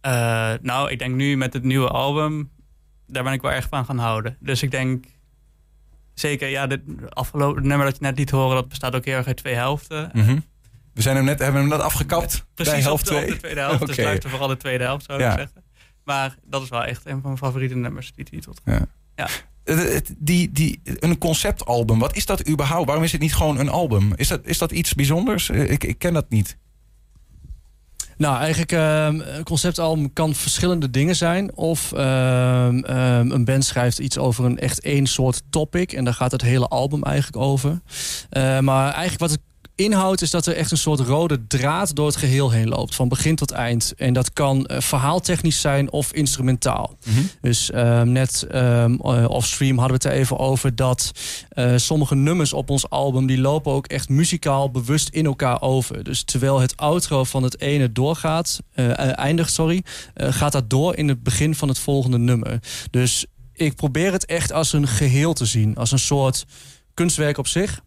Eh, 0.00 0.52
nou, 0.62 0.90
ik 0.90 0.98
denk 0.98 1.14
nu 1.14 1.36
met 1.36 1.52
het 1.52 1.62
nieuwe 1.62 1.88
album, 1.88 2.50
daar 3.06 3.22
ben 3.22 3.32
ik 3.32 3.42
wel 3.42 3.52
erg 3.52 3.66
van 3.68 3.84
gaan 3.84 3.98
houden. 3.98 4.36
Dus 4.40 4.62
ik 4.62 4.70
denk 4.70 5.04
zeker, 6.14 6.48
ja, 6.48 6.66
dit 6.66 6.80
afgelopen 7.08 7.66
nummer 7.66 7.86
dat 7.86 7.96
je 7.96 8.02
net 8.04 8.18
liet 8.18 8.30
horen, 8.30 8.54
dat 8.54 8.68
bestaat 8.68 8.94
ook 8.94 9.04
heel 9.04 9.16
erg 9.16 9.26
uit 9.26 9.36
twee 9.36 9.54
helften. 9.54 10.10
Mhm. 10.12 10.38
We 10.96 11.02
zijn 11.02 11.16
hem 11.16 11.24
net, 11.24 11.38
hebben 11.38 11.60
hem 11.60 11.70
net 11.70 11.80
afgekapt. 11.80 12.44
Precies 12.54 12.72
bij 12.72 12.82
helft 12.82 13.02
op 13.02 13.08
de, 13.08 13.14
op 13.14 13.20
2. 13.22 13.30
de 13.34 13.38
tweede 13.40 13.60
helft. 13.60 13.80
Oké. 13.82 13.86
Dus 13.94 14.04
luister 14.04 14.30
vooral 14.30 14.48
de 14.48 14.56
tweede 14.56 14.84
helft, 14.84 15.04
zou 15.04 15.20
Ja. 15.20 15.30
ik 15.32 15.38
zeggen. 15.38 15.62
Maar 16.04 16.36
dat 16.44 16.62
is 16.62 16.68
wel 16.68 16.84
echt 16.84 17.06
een 17.06 17.12
van 17.12 17.20
mijn 17.22 17.36
favoriete 17.38 17.74
nummers, 17.76 18.12
die 18.14 18.24
titel. 18.24 18.54
Eh, 18.64 19.26
het- 19.64 20.14
Die, 20.18 20.52
die, 20.52 20.80
een 20.84 21.18
conceptalbum, 21.18 21.98
wat 21.98 22.16
is 22.16 22.26
dat 22.26 22.48
überhaupt? 22.48 22.86
Waarom 22.86 23.04
is 23.04 23.12
het 23.12 23.20
niet 23.20 23.34
gewoon 23.34 23.58
een 23.58 23.68
album? 23.68 24.12
Is 24.16 24.28
dat, 24.28 24.40
is 24.44 24.58
dat 24.58 24.72
iets 24.72 24.94
bijzonders? 24.94 25.50
Ik, 25.50 25.84
ik 25.84 25.98
ken 25.98 26.12
dat 26.12 26.26
niet. 26.28 26.56
Nou, 28.16 28.38
eigenlijk 28.38 28.72
ehm, 28.72 29.20
een 29.20 29.44
conceptalbum 29.44 30.12
kan 30.12 30.34
verschillende 30.34 30.90
dingen 30.90 31.16
zijn. 31.16 31.54
Of 31.56 31.92
ehm, 31.92 32.78
ehm, 32.78 33.30
een 33.30 33.44
band 33.44 33.64
schrijft 33.64 33.98
iets 33.98 34.18
over 34.18 34.44
een 34.44 34.58
echt 34.58 34.80
één 34.80 35.06
soort 35.06 35.42
topic. 35.50 35.92
En 35.92 36.04
daar 36.04 36.14
gaat 36.14 36.32
het 36.32 36.42
hele 36.42 36.66
album 36.68 37.02
eigenlijk 37.02 37.36
over. 37.44 37.80
Eh, 38.30 38.58
maar 38.60 38.84
eigenlijk 38.84 39.20
wat 39.20 39.30
het 39.30 39.40
inhoudt 39.76 40.22
is 40.22 40.30
dat 40.30 40.46
er 40.46 40.56
echt 40.56 40.70
een 40.70 40.76
soort 40.76 41.00
rode 41.00 41.46
draad 41.46 41.94
door 41.94 42.06
het 42.06 42.16
geheel 42.16 42.50
heen 42.50 42.68
loopt. 42.68 42.94
Van 42.94 43.08
begin 43.08 43.36
tot 43.36 43.50
eind. 43.50 43.94
En 43.96 44.12
dat 44.12 44.32
kan 44.32 44.66
eh, 44.66 44.80
verhaaltechnisch 44.80 45.60
zijn 45.60 45.92
of 45.92 46.12
instrumentaal. 46.12 46.98
Dus 47.40 47.70
ehm, 47.70 48.12
net 48.12 48.42
eh, 48.50 48.84
offstream 49.28 49.78
hadden 49.78 50.00
we 50.00 50.08
het 50.08 50.14
er 50.14 50.20
even 50.20 50.38
over 50.38 50.76
dat 50.76 51.10
eh, 51.48 51.72
sommige 51.76 52.14
nummers 52.14 52.52
op 52.52 52.70
ons 52.70 52.90
album 52.90 53.26
die 53.26 53.38
lopen 53.38 53.72
ook 53.72 53.86
echt 53.86 54.08
muzikaal 54.08 54.70
bewust 54.70 55.08
in 55.08 55.26
elkaar 55.26 55.62
over. 55.62 56.04
Dus 56.04 56.22
terwijl 56.22 56.60
het 56.60 56.76
outro 56.76 57.24
van 57.24 57.42
het 57.42 57.60
ene 57.60 57.92
doorgaat, 57.92 58.60
eindigt, 58.74 59.52
sorry, 59.52 59.82
gaat 60.14 60.52
dat 60.52 60.70
door 60.70 60.96
in 60.96 61.08
het 61.08 61.22
begin 61.22 61.54
van 61.54 61.68
het 61.68 61.78
volgende 61.78 62.18
nummer. 62.18 62.60
Dus 62.90 63.26
ik 63.52 63.74
probeer 63.74 64.12
het 64.12 64.26
echt 64.26 64.52
als 64.52 64.72
een 64.72 64.88
geheel 64.88 65.32
te 65.32 65.44
zien, 65.44 65.76
als 65.76 65.92
een 65.92 65.98
soort 65.98 66.44
kunstwerk 66.94 67.38
op 67.38 67.46
zich. 67.46 67.80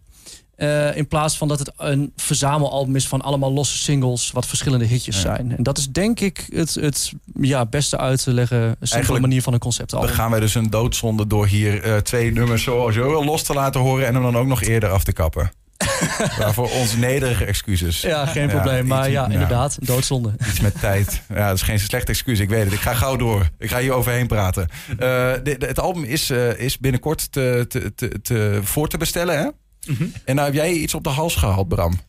Eh, 0.59 0.95
in 0.95 1.07
plaats 1.07 1.37
van 1.37 1.47
dat 1.47 1.59
het 1.59 1.71
een 1.77 2.11
verzamelalbum 2.15 2.95
is 2.95 3.07
van 3.07 3.21
allemaal 3.21 3.51
losse 3.53 3.77
singles, 3.77 4.31
wat 4.31 4.45
verschillende 4.47 4.85
hitjes 4.85 5.15
Ja. 5.15 5.21
zijn. 5.21 5.55
En 5.57 5.63
dat 5.63 5.77
is 5.77 5.89
denk 5.89 6.19
ik 6.19 6.45
het, 6.53 6.73
het 6.73 7.11
ja, 7.41 7.65
beste 7.65 7.97
uit 7.97 8.23
te 8.23 8.33
leggen, 8.33 8.75
simpele 8.81 9.19
manier 9.19 9.41
van 9.41 9.53
een 9.53 9.59
Dan 9.59 9.69
conceptalbum. 9.69 10.09
gaan 10.09 10.31
wij 10.31 10.39
dus 10.39 10.55
een 10.55 10.69
doodzonde 10.69 11.27
door 11.27 11.47
hier 11.47 11.83
eh, 11.83 11.97
twee 11.97 12.31
nummers 12.31 12.63
zo, 12.63 12.91
zo 12.91 13.23
los 13.23 13.43
te 13.43 13.53
laten 13.53 13.81
horen... 13.81 14.07
en 14.07 14.13
hem 14.13 14.23
dan 14.23 14.37
ook 14.37 14.47
nog 14.47 14.61
eerder 14.63 14.89
af 14.89 15.03
te 15.03 15.13
kappen. 15.13 15.51
Waarvoor 16.39 16.69
ons 16.71 16.95
nederige 16.95 17.45
excuses. 17.45 18.01
Ja, 18.01 18.25
geen 18.25 18.47
Ja, 18.47 18.53
probleem. 18.53 18.87
Maar 18.87 19.03
iets- 19.05 19.13
ja, 19.13 19.25
ja. 19.25 19.31
inderdaad, 19.33 19.77
doodzonde. 19.81 20.31
Iets 20.49 20.59
met 20.59 20.79
tijd. 20.79 21.21
Ja, 21.29 21.47
dat 21.47 21.55
is 21.55 21.61
geen 21.61 21.79
slecht 21.79 22.09
excuus. 22.09 22.39
Ik 22.39 22.49
weet 22.49 22.63
het. 22.63 22.73
Ik 22.73 22.79
ga 22.79 22.93
gauw 22.93 23.15
door. 23.15 23.49
Ik 23.57 23.69
ga 23.69 23.79
hier 23.79 23.91
overheen 23.91 24.27
praten. 24.27 24.67
Eh, 24.89 24.97
de- 25.43 25.55
de- 25.57 25.65
het 25.65 25.79
album 25.79 26.03
is, 26.03 26.29
is 26.57 26.77
binnenkort 26.77 27.31
te, 27.31 27.65
te, 27.67 27.93
te, 27.95 28.21
te, 28.21 28.59
voor 28.63 28.87
te 28.87 28.97
bestellen, 28.97 29.37
hè? 29.39 29.47
Mhm. 29.87 30.07
En 30.25 30.35
nou 30.35 30.47
heb 30.47 30.55
jij 30.55 30.73
iets 30.73 30.93
op 30.93 31.03
de 31.03 31.09
hals 31.09 31.35
gehaald, 31.35 31.67
Bram. 31.67 31.99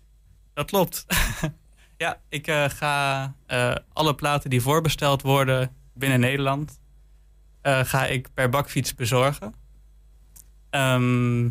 Dat 0.55 0.67
klopt. 0.67 1.07
ja, 1.97 2.21
ik 2.29 2.47
eh, 2.47 2.65
ga 2.69 3.35
eh, 3.47 3.75
alle 3.93 4.15
platen 4.15 4.51
die 4.51 4.61
voorbesteld 4.61 5.23
worden 5.23 5.77
binnen 5.95 6.21
Nederland, 6.21 6.81
eh, 7.63 7.81
ga 7.85 8.07
ik 8.07 8.29
per 8.35 8.49
bakfiets 8.49 8.95
bezorgen. 8.95 9.55
Ehm, 10.71 11.45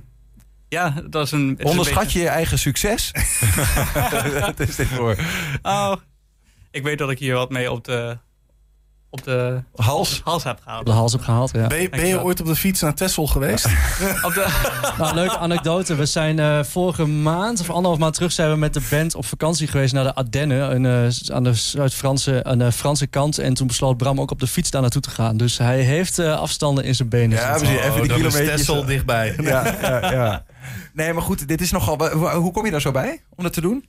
ja, 0.68 0.90
dat 1.10 1.26
is 1.26 1.32
een. 1.32 1.58
Onderschat 1.62 2.04
beetje- 2.04 2.20
je 2.20 2.26
je 2.26 2.32
eigen 2.32 2.60
succes? 2.60 3.12
Wat 4.40 4.60
is 4.60 4.76
dit 4.76 4.88
voor 4.88 5.16
Oh, 5.62 5.96
ik 6.72 6.84
weet 6.84 6.98
dat 6.98 7.10
ik 7.10 7.20
hier 7.20 7.34
wat 7.34 7.50
mee 7.50 7.72
op 7.72 7.84
de, 7.84 8.18
op 9.10 9.24
de 9.24 9.63
hals? 9.75 10.22
hals 10.24 10.44
heb 10.44 10.58
Op 10.58 10.63
gehaald. 10.63 10.86
de 10.86 10.92
hals 10.92 11.12
heb 11.12 11.22
gehaald, 11.22 11.51
ja. 11.54 11.68
Ben 11.68 11.82
je, 11.82 11.89
ben 11.89 12.00
je 12.00 12.04
Dankjewel. 12.06 12.24
ooit 12.25 12.39
op 12.39 12.46
de 12.46 12.56
fiets 12.56 12.82
naar 12.82 12.94
Texel 12.94 13.28
geweest? 13.28 13.66
Op 14.25 14.34
de, 14.34 14.92
Nou, 14.98 15.13
leuke 15.16 15.38
anekdote. 15.38 15.96
We 15.96 16.06
zijn 16.06 16.39
eh, 16.39 16.63
vorige 16.63 17.06
maand 17.06 17.60
of 17.60 17.70
anderhalf 17.70 17.98
maand 18.00 18.13
terug 18.13 18.32
zijn 18.32 18.50
we 18.51 18.56
met 18.58 18.74
de 18.74 18.88
band 18.89 19.16
op 19.16 19.25
vakantie 19.25 19.68
geweest 19.68 19.94
naar 19.94 20.04
de 20.04 20.16
Ardennen. 20.16 20.75
Een, 20.75 20.86
eh, 21.10 21.36
aan 21.36 21.44
de 21.44 21.54
Zuid-Franse 21.54 22.44
aan 22.44 22.58
de 22.58 22.72
Franse 22.72 23.08
kant. 23.08 23.38
En 23.38 23.54
toen 23.54 23.68
besloot 23.68 23.98
Bram 23.98 24.20
ook 24.22 24.32
op 24.32 24.39
de 24.39 24.48
fiets 24.48 24.70
daar 24.72 24.82
naartoe 24.82 25.01
te 25.01 25.10
gaan. 25.10 25.38
Dus 25.38 25.58
hij 25.58 25.80
heeft 25.82 26.20
eh, 26.20 26.39
afstanden 26.39 26.84
in 26.84 26.96
zijn 26.96 27.10
benen. 27.10 27.38
Ja, 27.38 27.58
zitten. 27.58 27.75
precies. 27.75 27.86
Even 27.86 28.01
die 28.01 28.12
Oh, 28.12 28.16
kilometers. 28.18 28.56
Texel 28.58 28.86
dichtbij. 28.86 29.36
Ja, 29.42 29.75
ja, 29.82 30.12
ja. 30.12 30.46
Nee, 30.94 31.13
maar 31.13 31.24
goed, 31.24 31.48
dit 31.48 31.62
is 31.62 31.72
nogal... 31.72 32.10
Hoe 32.36 32.51
kom 32.51 32.66
je 32.66 32.72
daar 32.72 32.82
zo 32.82 32.92
bij 32.92 33.22
om 33.36 33.44
dat 33.44 33.54
te 33.54 33.62
doen? 33.62 33.86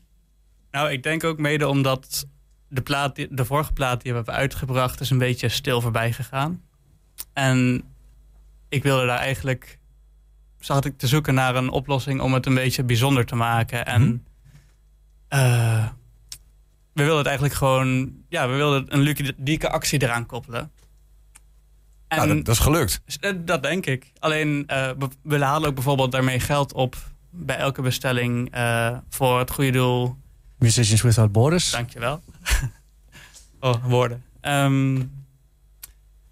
nou, 0.71 0.91
ik 0.91 1.03
denk 1.03 1.25
ook 1.25 1.39
mede 1.39 1.69
omdat 1.69 2.27
de, 2.71 2.81
plaat, 2.81 3.17
de 3.31 3.45
vorige 3.45 3.73
plaat 3.73 4.03
die 4.03 4.11
we 4.11 4.17
hebben 4.17 4.35
uitgebracht 4.35 5.01
is 5.01 5.11
een 5.11 5.19
beetje 5.19 5.49
stil 5.49 5.81
voorbij 5.81 6.13
gegaan. 6.13 6.63
En 7.33 7.83
ik 8.69 8.83
wilde 8.83 9.07
daar 9.07 9.19
eigenlijk, 9.19 9.79
zat 10.59 10.85
ik 10.85 10.99
te 10.99 11.07
zoeken 11.07 11.35
naar 11.35 11.57
een 11.57 11.71
oplossing 11.71 12.21
om 12.21 12.35
het 12.35 12.47
een 12.47 12.55
beetje 12.55 12.85
bijzonder 12.85 13.27
te 13.27 13.35
maken. 13.37 13.87
En 13.87 14.03
Mhm. 14.03 14.17
eh, 15.29 15.87
we 16.93 17.03
wilden 17.03 17.19
het 17.19 17.27
eigenlijk 17.27 17.57
gewoon, 17.57 18.13
ja, 18.29 18.49
we 18.49 18.55
wilden 18.55 18.85
een 18.95 19.01
ludieke 19.01 19.71
actie 19.71 20.03
eraan 20.03 20.27
koppelen. 20.27 20.71
En 22.09 22.17
Nou, 22.17 22.29
dat, 22.29 22.45
dat 22.45 22.55
is 22.55 22.61
gelukt. 22.61 23.01
Eh, 23.21 23.33
Dat 23.45 23.63
denk 23.63 23.87
ik. 23.87 24.13
Alleen, 24.19 24.65
eh, 24.67 24.91
we, 25.23 25.45
halen 25.45 25.69
ook 25.69 25.75
bijvoorbeeld 25.75 26.13
daarmee 26.13 26.41
geld 26.41 26.73
op 26.73 26.97
bij 27.31 27.57
elke 27.57 27.83
bestelling 27.83 28.55
voor 29.09 29.39
het 29.39 29.51
goede 29.51 29.71
doel. 29.71 30.17
Musicians 30.61 31.03
Without 31.03 31.33
Borders. 31.33 31.71
Dankjewel. 31.71 32.23
oh, 33.61 33.85
woorden. 33.85 34.25
Ehm, 34.41 34.95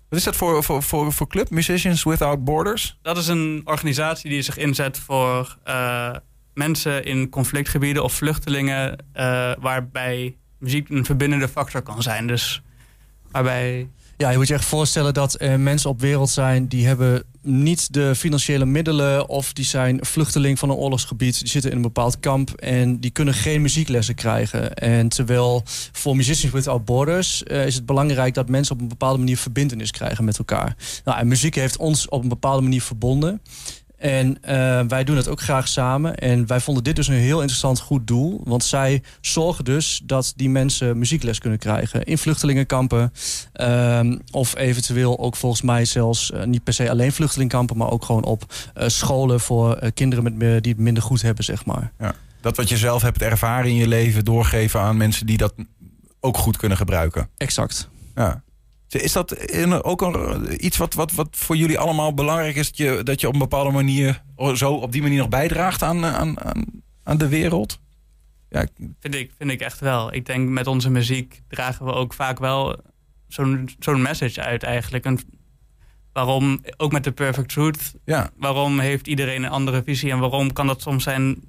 Wat 0.09 0.19
is 0.19 0.25
dat 0.25 0.37
voor, 0.37 0.65
voor, 0.65 0.83
voor, 0.83 1.13
voor 1.13 1.27
club? 1.29 1.51
Musicians 1.51 2.03
Without 2.03 2.45
Borders? 2.45 2.99
dat 3.03 3.17
is 3.17 3.27
een 3.29 3.63
organisatie 3.65 4.31
die 4.31 4.43
zich 4.43 4.57
inzet 4.57 4.99
voor 4.99 5.59
eh, 5.65 6.15
mensen 6.55 7.05
in 7.05 7.29
conflictgebieden 7.29 8.05
of 8.05 8.13
vluchtelingen, 8.13 9.05
eh, 9.13 9.53
waarbij 9.59 10.37
muziek 10.59 10.89
een 10.89 11.05
verbindende 11.05 11.49
factor 11.49 11.83
kan 11.83 12.03
zijn. 12.03 12.27
Dus 12.27 12.63
waarbij 13.31 13.89
Ja, 14.19 14.31
je 14.31 14.37
moet 14.37 14.49
je 14.49 14.55
echt 14.55 14.65
voorstellen 14.65 15.15
dat 15.15 15.41
mensen 15.41 15.91
op 15.91 16.01
wereld 16.01 16.31
zijn 16.31 16.69
die 16.69 16.87
hebben 16.87 17.25
niet 17.43 17.93
de 17.93 18.15
financiële 18.15 18.65
middelen 18.65 19.29
of 19.29 19.53
die 19.53 19.65
zijn 19.65 20.05
vluchteling 20.05 20.59
van 20.59 20.71
een 20.71 20.77
oorlogsgebied. 20.77 21.39
Die 21.39 21.49
zitten 21.49 21.71
in 21.71 21.77
een 21.77 21.83
bepaald 21.83 22.21
kamp 22.21 22.51
en 22.51 23.01
die 23.01 23.11
kunnen 23.11 23.35
geen 23.35 23.63
muzieklessen 23.63 24.15
krijgen. 24.15 24.75
En 24.75 25.09
terwijl 25.09 25.63
voor 25.93 26.17
Musicians 26.17 26.55
Without 26.55 26.85
Borders 26.85 27.43
eh, 27.43 27.67
is 27.67 27.75
het 27.75 27.87
belangrijk 27.87 28.35
dat 28.35 28.49
mensen 28.49 28.75
op 28.75 28.81
een 28.81 28.89
bepaalde 28.89 29.19
manier 29.19 29.37
verbindenis 29.37 29.91
krijgen 29.91 30.25
met 30.25 30.39
elkaar. 30.39 30.77
Nou, 31.05 31.19
en 31.19 31.29
muziek 31.29 31.55
heeft 31.55 31.77
ons 31.77 32.09
op 32.09 32.23
een 32.23 32.29
bepaalde 32.29 32.63
manier 32.63 32.83
verbonden. 32.83 33.41
En 33.99 34.43
eh, 34.43 34.81
wij 34.89 35.05
doen 35.05 35.17
het 35.17 35.29
ook 35.29 35.41
graag 35.41 35.69
samen. 35.69 36.15
En 36.17 36.47
wij 36.47 36.61
vonden 36.61 36.85
dit 36.85 36.97
dus 36.97 37.09
een 37.09 37.15
heel 37.15 37.39
interessant 37.41 37.81
goed 37.81 38.07
doel. 38.07 38.41
Want 38.45 38.65
zij 38.65 39.03
zorgen 39.21 39.65
dus 39.65 40.01
dat 40.05 40.33
die 40.37 40.49
mensen 40.51 40.99
muziekles 40.99 41.39
kunnen 41.39 41.59
krijgen. 41.59 42.03
In 42.05 42.19
vluchtelingenkampen. 42.19 43.13
ehm, 43.53 44.19
of 44.31 44.57
eventueel 44.57 45.19
ook 45.19 45.37
volgens 45.37 45.63
mij 45.63 45.85
zelfs 45.85 46.31
eh, 46.33 46.45
niet 46.45 46.65
per 46.65 46.73
se 46.73 46.91
alleen 46.91 47.13
vluchtelingkampen. 47.13 47.77
Maar 47.77 47.91
ook 47.91 48.05
gewoon 48.05 48.25
op 48.25 48.55
eh, 48.75 48.89
scholen 48.89 49.41
voor 49.41 49.91
kinderen 49.95 50.25
met, 50.25 50.35
me- 50.35 50.61
die 50.61 50.73
het 50.73 50.81
minder 50.81 51.03
goed 51.03 51.23
hebben, 51.23 51.45
zeg 51.45 51.65
maar. 51.65 51.93
Dat 52.41 52.57
wat 52.57 52.69
je 52.69 52.77
zelf 52.77 53.03
hebt 53.03 53.23
ervaren 53.23 53.71
in 53.71 53.77
je 53.77 53.89
leven 53.89 54.25
doorgeven 54.25 54.81
aan 54.81 54.97
mensen 54.97 55.27
die 55.27 55.37
dat 55.37 55.55
ook 56.21 56.37
goed 56.37 56.57
kunnen 56.57 56.79
gebruiken. 56.79 57.29
Exact. 57.37 57.89
Ja. 58.15 58.43
Is 58.89 59.13
dat 59.13 59.53
ook 59.85 60.03
een, 60.03 60.65
iets 60.65 60.77
wat, 60.77 60.95
wat, 60.95 61.13
wat 61.13 61.29
voor 61.31 61.57
jullie 61.57 61.79
allemaal 61.79 62.15
belangrijk 62.15 62.57
is? 62.57 62.67
Dat 62.67 62.77
je, 62.77 63.03
dat 63.03 63.21
je 63.21 63.27
op 63.27 63.33
een 63.33 63.39
bepaalde 63.39 63.71
manier 63.71 64.23
zo 64.55 64.73
op 64.73 64.93
die 64.93 65.03
manier 65.03 65.19
nog 65.19 65.29
bijdraagt 65.29 65.83
aan, 65.83 66.05
aan, 66.05 66.41
aan, 66.41 66.65
aan 67.03 67.19
de 67.19 67.29
wereld? 67.29 67.81
Ja, 68.49 68.67
Vind 69.01 69.15
ik, 69.15 69.33
vind 69.39 69.51
ik 69.51 69.61
echt 69.61 69.81
wel. 69.81 70.15
Ik 70.15 70.27
denk 70.27 70.49
met 70.49 70.67
onze 70.67 70.91
muziek 70.91 71.43
dragen 71.49 71.87
we 71.87 71.93
ook 71.93 72.15
vaak 72.15 72.39
wel 72.39 72.77
zo'n 73.29 73.69
zo'n 73.79 74.03
message 74.03 74.43
uit 74.43 74.63
eigenlijk. 74.63 75.05
Een, 75.05 75.21
waarom, 76.13 76.61
ook 76.77 76.93
met 76.93 77.05
de 77.05 77.13
Perfect 77.13 77.49
Truth, 77.49 77.95
ja. 78.05 78.31
waarom 78.37 78.79
heeft 78.79 79.07
iedereen 79.07 79.43
een 79.43 79.51
andere 79.51 79.83
visie 79.83 80.11
en 80.11 80.19
waarom 80.19 80.53
kan 80.53 80.67
dat 80.67 80.83
soms 80.83 81.03
zijn 81.03 81.43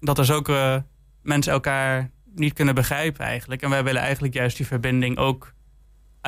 dat 0.00 0.18
er 0.18 0.24
zulke 0.24 0.84
mensen 1.22 1.52
elkaar 1.52 2.10
niet 2.34 2.52
kunnen 2.52 2.74
begrijpen 2.74 3.24
eigenlijk. 3.24 3.62
En 3.62 3.70
wij 3.70 3.84
willen 3.84 4.02
eigenlijk 4.02 4.34
juist 4.34 4.56
die 4.56 4.66
verbinding 4.66 5.18
ook 5.18 5.52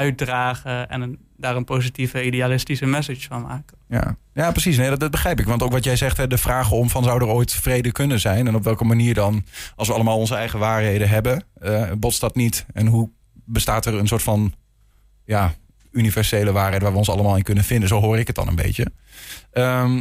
uitdragen 0.01 0.89
en 0.89 1.01
een, 1.01 1.19
daar 1.37 1.57
een 1.57 1.65
positieve, 1.65 2.25
idealistische 2.25 2.87
message 2.87 3.29
van 3.29 3.43
maken. 3.43 3.79
Ja, 3.89 4.17
ja 4.35 4.51
precies. 4.51 4.77
Nee, 4.77 4.97
dat, 4.97 5.11
begrijp 5.11 5.41
ik. 5.41 5.47
Want 5.47 5.63
ook 5.63 5.73
wat 5.73 5.85
jij 5.85 5.97
zegt, 5.97 6.17
hè, 6.17 6.27
de 6.27 6.39
vraag 6.39 6.71
om 6.71 6.91
van 6.91 7.05
zou 7.05 7.21
er 7.21 7.27
ooit 7.27 7.53
vrede 7.53 7.93
kunnen 7.93 8.21
zijn? 8.21 8.47
En 8.47 8.55
op 8.55 8.65
welke 8.65 8.85
manier 8.85 9.15
dan, 9.15 9.45
als 9.77 9.89
we 9.89 9.95
allemaal 9.95 10.19
onze 10.19 10.35
eigen 10.35 10.59
waarheden 10.59 11.09
hebben, 11.09 11.45
eh, 11.55 11.91
botst 11.99 12.21
dat 12.21 12.35
niet? 12.35 12.67
En 12.73 12.87
hoe 12.87 13.11
bestaat 13.45 13.87
er 13.87 13.95
een 13.95 14.09
soort 14.09 14.23
van 14.23 14.53
ja, 15.25 15.55
universele 15.91 16.53
waarheid 16.53 16.83
waar 16.83 16.93
we 16.93 16.99
ons 16.99 17.11
allemaal 17.11 17.37
in 17.37 17.43
kunnen 17.43 17.65
vinden? 17.65 17.89
Zo 17.89 18.01
hoor 18.01 18.19
ik 18.19 18.27
het 18.27 18.37
dan 18.37 18.49
een 18.49 18.57
beetje. 18.57 18.93
Ehm, 19.53 20.01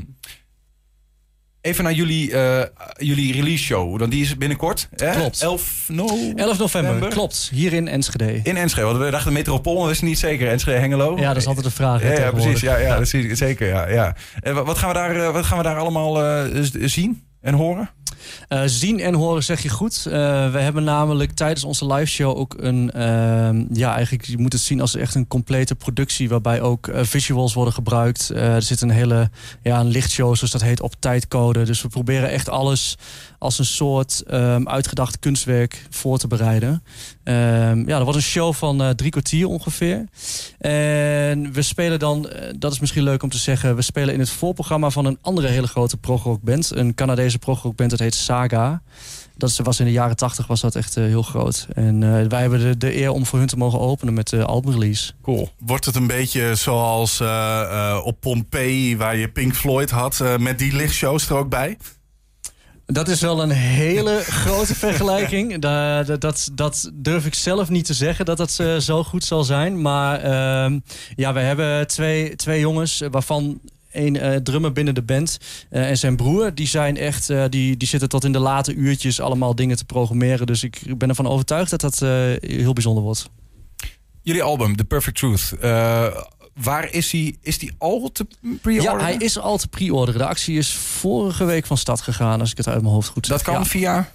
even 1.62 1.84
naar 1.84 1.94
jullie, 1.94 2.32
eh, 2.34 2.66
jullie 2.98 3.34
release 3.34 3.64
show. 3.64 4.00
Dan 4.00 4.10
die 4.10 4.22
is 4.24 4.38
binnenkort. 4.38 4.90
Hè? 4.96 5.12
Klopt. 5.12 5.42
11, 5.42 5.86
no, 5.88 6.08
11 6.36 6.58
november, 6.58 6.82
November. 6.84 7.10
klopt. 7.10 7.50
Hier 7.54 7.74
in 7.74 7.88
Enschede. 7.88 8.40
In 8.44 8.58
Enschede. 8.58 8.86
Want 8.86 8.98
we 8.98 9.10
dachten 9.10 9.34
Metropool, 9.34 9.74
maar 9.76 9.84
dat 9.84 9.92
is 9.92 10.02
niet 10.02 10.20
zeker. 10.20 10.50
Enschede, 10.50 10.78
Hengelo. 10.78 11.18
Ja, 11.18 11.28
dat 11.28 11.38
is 11.38 11.48
altijd 11.48 11.66
de 11.66 11.72
vraag. 11.72 12.02
hè, 12.02 12.14
Ja, 12.14 12.20
ja, 12.20 12.32
precies. 12.32 12.60
Ja, 12.62 12.78
ja, 12.78 12.98
dat 12.98 13.08
zie 13.08 13.28
ik 13.30 13.36
zeker. 13.38 13.68
Ja, 13.68 13.88
ja. 13.90 14.16
En 14.40 14.54
wa- 14.56 14.64
wat, 14.64 14.78
gaan 14.78 14.88
we 14.88 14.94
daar, 14.96 15.16
eh, 15.16 15.32
wat 15.32 15.46
gaan 15.46 15.58
we 15.58 15.64
daar 15.64 15.78
allemaal 15.78 16.24
eh, 16.26 16.44
zien 16.82 17.24
en 17.42 17.54
horen? 17.54 17.90
Uh, 18.50 18.62
zien 18.66 19.00
en 19.00 19.14
horen 19.14 19.44
zeg 19.44 19.62
je 19.62 19.70
goed. 19.70 20.04
Uh, 20.08 20.14
we 20.52 20.60
hebben 20.60 20.84
namelijk 20.84 21.32
tijdens 21.32 21.64
onze 21.64 21.94
live 21.94 22.12
show 22.12 22.38
ook 22.38 22.56
een... 22.58 22.92
Uh, 22.96 23.78
ja, 23.78 23.94
eigenlijk 23.94 24.26
je 24.26 24.38
moet 24.38 24.54
het 24.54 24.62
zien 24.62 24.82
als 24.82 24.96
echt 24.96 25.16
een 25.16 25.28
complete 25.28 25.76
productie... 25.76 26.30
waarbij 26.30 26.62
ook 26.62 26.88
uh, 26.88 27.00
visuals 27.04 27.54
worden 27.54 27.74
gebruikt. 27.74 28.30
er 28.30 28.62
zit 28.62 28.82
een 28.82 28.90
hele 28.90 29.30
ja, 29.64 29.80
een 29.80 29.88
lichtshow, 29.88 30.36
zoals 30.36 30.52
dat 30.52 30.62
heet, 30.62 30.82
op 30.82 30.94
tijdcode. 31.00 31.64
Dus 31.64 31.82
we 31.82 31.88
proberen 31.88 32.30
echt 32.30 32.50
alles 32.50 32.98
als 33.40 33.60
een 33.60 33.66
soort 33.66 34.24
um, 34.32 34.68
uitgedacht 34.68 35.20
kunstwerk 35.20 35.88
voor 35.90 36.18
te 36.18 36.28
bereiden. 36.28 36.84
Um, 37.24 37.88
ja, 37.88 37.96
dat 37.96 38.04
wordt 38.04 38.16
een 38.16 38.22
show 38.22 38.54
van 38.54 38.94
drie 38.96 39.12
kwartier 39.12 39.48
ongeveer. 39.48 40.06
En 40.60 41.52
we 41.52 41.62
spelen 41.62 42.00
dan, 42.00 42.30
dat 42.58 42.72
is 42.72 42.80
misschien 42.80 43.04
leuk 43.04 43.24
om 43.24 43.30
te 43.30 43.38
zeggen... 43.38 43.76
we 43.76 43.82
spelen 43.82 44.14
in 44.14 44.20
het 44.20 44.30
voorprogramma 44.30 44.90
van 44.90 45.06
een 45.06 45.18
andere 45.22 45.48
hele 45.48 45.68
grote 45.68 45.98
progrockband. 45.98 46.72
Een 46.76 46.96
Canadese 46.96 47.40
progrockband, 47.40 47.92
dat 48.00 48.14
heet 48.14 48.24
Saga. 48.24 48.82
Dat 49.38 49.58
was 49.64 49.80
in 49.80 49.86
de 49.86 49.92
jaren 49.92 50.16
tachtig 50.16 50.48
was 50.48 50.62
dat 50.62 50.76
echt 50.76 50.98
uh, 50.98 51.04
heel 51.04 51.22
groot. 51.22 51.68
En 51.74 52.30
wij 52.30 52.42
hebben 52.42 52.60
de, 52.60 52.78
de, 52.78 52.98
eer 52.98 53.12
om 53.12 53.26
voor 53.26 53.40
hun 53.40 53.48
te 53.48 53.58
mogen 53.58 53.80
openen 53.80 54.14
met 54.14 54.30
de 54.30 54.46
albumrelease. 54.46 55.14
Cool. 55.22 55.50
Wordt 55.60 55.86
het 55.86 55.96
een 55.96 56.08
beetje 56.08 56.56
zoals 56.56 57.22
op 58.04 58.20
Pompeii, 58.20 58.98
waar 58.98 59.18
je 59.18 59.30
Pink 59.30 59.56
Floyd 59.56 59.90
had... 59.90 60.24
met 60.40 60.60
die 60.60 60.76
lichtshows 60.76 61.30
er 61.30 61.36
ook 61.36 61.50
bij? 61.50 61.78
Dat 62.86 63.08
is 63.08 63.22
wel 63.22 63.44
een 63.44 63.50
hele 63.50 64.22
grote 64.44 64.76
vergelijking. 64.76 65.60
Dat, 65.60 66.22
dat, 66.22 66.50
dat, 66.54 66.92
durf 66.94 67.26
ik 67.26 67.34
zelf 67.34 67.70
niet 67.70 67.86
te 67.86 67.94
zeggen 67.94 68.26
dat 68.26 68.38
dat 68.38 68.52
zo 68.80 69.04
goed 69.04 69.24
zal 69.24 69.44
zijn. 69.44 69.82
Maar 69.82 70.24
uh, 70.24 70.80
ja, 71.16 71.34
we 71.34 71.40
hebben 71.40 71.88
twee, 71.88 72.36
twee 72.36 72.60
jongens 72.60 73.04
waarvan 73.12 73.60
een 73.92 74.16
uh, 74.16 74.36
drummer 74.36 74.72
binnen 74.72 74.96
de 74.96 75.02
band 75.02 75.38
uh, 75.72 75.90
en 75.90 75.98
zijn 75.98 76.16
broer. 76.16 76.56
Die 76.56 76.68
zijn 76.68 76.98
echt, 76.98 77.30
uh, 77.30 77.46
die, 77.50 77.78
die 77.78 77.88
zitten 77.88 78.10
tot 78.10 78.24
in 78.24 78.32
de 78.32 78.40
late 78.40 78.74
uurtjes 78.74 79.22
allemaal 79.22 79.56
dingen 79.56 79.78
te 79.78 79.86
programmeren. 79.86 80.48
Dus 80.48 80.64
ik 80.64 80.98
ben 80.98 81.10
ervan 81.10 81.28
overtuigd 81.28 81.70
dat 81.70 81.82
dat 81.82 82.00
heel 82.40 82.74
bijzonder 82.74 83.04
wordt. 83.04 83.30
Jullie 84.22 84.44
album, 84.44 84.76
The 84.76 84.86
Perfect 84.86 85.18
Truth 85.18 85.54
Waar 86.62 86.92
is 86.92 87.12
hij? 87.12 87.36
Is 87.42 87.58
die 87.58 87.72
al 87.78 88.12
te 88.12 88.28
pre-orderen? 88.62 89.00
Ja, 89.00 89.04
hij 89.04 89.16
is 89.16 89.40
al 89.40 89.58
te 89.58 89.68
pre-orderen. 89.68 90.20
De 90.20 90.28
actie 90.28 90.58
is 90.58 90.74
vorige 90.74 91.46
week 91.46 91.66
van 91.66 91.78
start 91.78 92.02
gegaan, 92.02 92.40
als 92.40 92.52
ik 92.52 92.58
het 92.58 92.68
uit 92.68 92.82
mijn 92.82 92.94
hoofd 92.94 93.08
goed 93.08 93.26
zeg. 93.26 93.36
Dat 93.36 93.46
kan 93.46 93.56
ja. 93.56 93.66
via? 93.66 94.12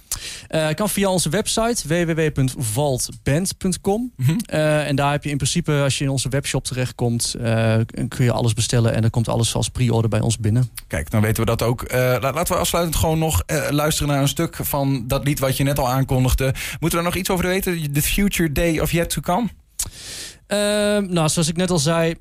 Uh, 0.49 0.69
kan 0.69 0.89
via 0.89 1.09
onze 1.09 1.29
website 1.29 1.87
www.valtband.com. 1.87 4.11
Mm 4.15 4.25
-hmm. 4.25 4.37
uh, 4.53 4.87
en 4.87 4.95
daar 4.95 5.11
heb 5.11 5.23
je 5.23 5.29
in 5.29 5.37
principe, 5.37 5.81
als 5.83 5.97
je 5.97 6.03
in 6.03 6.09
onze 6.09 6.29
webshop 6.29 6.63
terechtkomt, 6.63 7.35
uh, 7.37 7.75
kun 8.07 8.25
je 8.25 8.31
alles 8.31 8.53
bestellen 8.53 8.93
en 8.93 9.01
dan 9.01 9.09
komt 9.09 9.29
alles 9.29 9.55
als 9.55 9.69
pre-order 9.69 10.09
bij 10.09 10.19
ons 10.19 10.37
binnen. 10.37 10.69
Kijk, 10.87 11.09
dan 11.09 11.21
weten 11.21 11.39
we 11.39 11.45
dat 11.55 11.61
ook. 11.61 11.91
laten 11.91 12.53
we 12.53 12.59
afsluitend 12.59 12.95
gewoon 12.95 13.19
nog 13.19 13.43
luisteren 13.69 14.11
naar 14.11 14.21
een 14.21 14.27
stuk 14.27 14.55
van 14.61 15.07
dat 15.07 15.23
lied 15.23 15.39
wat 15.39 15.57
je 15.57 15.63
net 15.63 15.79
al 15.79 15.89
aankondigde. 15.89 16.53
Moeten 16.79 16.99
we 16.99 17.05
er 17.05 17.11
nog 17.11 17.15
iets 17.15 17.29
over 17.29 17.45
weten? 17.45 17.93
The 17.93 18.01
Future 18.01 18.51
Day 18.51 18.79
of 18.79 18.91
Yet 18.91 19.09
to 19.09 19.21
Come? 19.21 19.47
Nou, 21.07 21.29
zoals 21.29 21.47
ik 21.47 21.57
net 21.57 21.71
al 21.71 21.79
zei, 21.79 22.15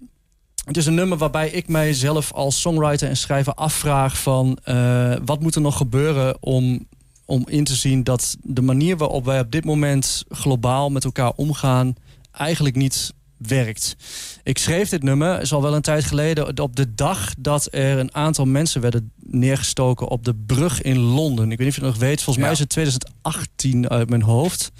het 0.64 0.76
is 0.76 0.86
een 0.86 0.94
nummer 0.94 1.18
waarbij 1.18 1.48
ik 1.50 1.68
mijzelf 1.68 2.32
als 2.32 2.60
songwriter 2.60 3.08
en 3.08 3.16
schrijver 3.16 3.54
afvraag 3.54 4.18
van 4.18 4.58
uh, 4.64 5.16
wat 5.24 5.40
moet 5.40 5.54
er 5.54 5.60
nog 5.60 5.76
gebeuren 5.76 6.36
om, 6.40 6.86
om 7.24 7.44
in 7.48 7.64
te 7.64 7.74
zien 7.74 8.04
dat 8.04 8.36
de 8.42 8.62
manier 8.62 8.96
waarop 8.96 9.24
wij 9.24 9.40
op 9.40 9.50
dit 9.50 9.64
moment 9.64 10.24
globaal 10.28 10.90
met 10.90 11.04
elkaar 11.04 11.32
omgaan 11.36 11.94
eigenlijk 12.32 12.76
niet 12.76 13.14
werkt. 13.46 13.96
Ik 14.42 14.58
schreef 14.58 14.88
dit 14.88 15.02
nummer, 15.02 15.40
is 15.40 15.52
al 15.52 15.62
wel 15.62 15.74
een 15.74 15.82
tijd 15.82 16.04
geleden, 16.04 16.58
op 16.58 16.76
de 16.76 16.94
dag 16.94 17.34
dat 17.38 17.68
er 17.70 17.98
een 17.98 18.14
aantal 18.14 18.44
mensen 18.44 18.80
werden 18.80 19.12
neergestoken 19.16 20.08
op 20.08 20.24
de 20.24 20.34
brug 20.34 20.82
in 20.82 20.98
Londen. 20.98 21.50
Ik 21.50 21.58
weet 21.58 21.66
niet 21.66 21.68
of 21.68 21.74
je 21.74 21.86
het 21.86 21.90
nog 21.90 22.08
weet, 22.08 22.22
volgens 22.22 22.36
ja. 22.36 22.42
mij 22.42 22.52
is 22.52 22.58
het 22.58 22.68
2018 22.68 23.88
uit 23.88 24.08
mijn 24.08 24.22
hoofd 24.22 24.72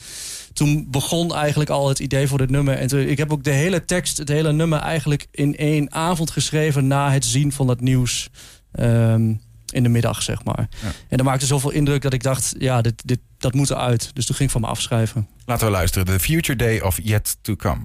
toen 0.55 0.87
begon 0.91 1.35
eigenlijk 1.35 1.71
al 1.71 1.89
het 1.89 1.99
idee 1.99 2.29
voor 2.29 2.39
dit 2.39 2.51
nummer. 2.51 2.79
En 2.79 2.89
toen, 2.89 3.01
ik 3.01 3.19
heb 3.19 3.33
ook 3.33 3.45
de 3.45 3.51
hele 3.51 3.85
tekst, 3.85 4.19
het 4.19 4.29
hele 4.29 4.53
nummer 4.53 4.79
eigenlijk 4.79 5.27
in 5.31 5.57
één 5.57 5.93
avond 5.93 6.31
geschreven 6.31 6.87
na 6.87 7.11
het 7.11 7.25
zien 7.25 7.53
van 7.53 7.67
dat 7.67 7.81
nieuws. 7.81 8.31
Um, 8.81 9.41
in 9.75 9.83
de 9.83 9.89
middag, 9.89 10.23
zeg 10.23 10.45
maar. 10.45 10.69
Ja. 10.83 10.93
En 11.09 11.17
dat 11.17 11.27
maakte 11.27 11.47
zoveel 11.47 11.71
indruk 11.71 12.03
dat 12.03 12.13
ik 12.13 12.23
dacht, 12.23 12.55
ja, 12.59 12.81
dit, 12.81 13.03
dit, 13.05 13.19
dat 13.39 13.55
moet 13.55 13.71
eruit. 13.71 14.11
Dus 14.15 14.27
toen 14.27 14.37
ging 14.37 14.49
ik 14.49 14.55
van 14.55 14.61
me 14.61 14.67
afschrijven. 14.67 15.29
Laten 15.45 15.67
we 15.67 15.73
luisteren. 15.73 16.07
The 16.07 16.21
Future 16.21 16.59
Day 16.59 16.81
of 16.81 16.99
Yet 17.03 17.37
to 17.41 17.57
Come. 17.57 17.83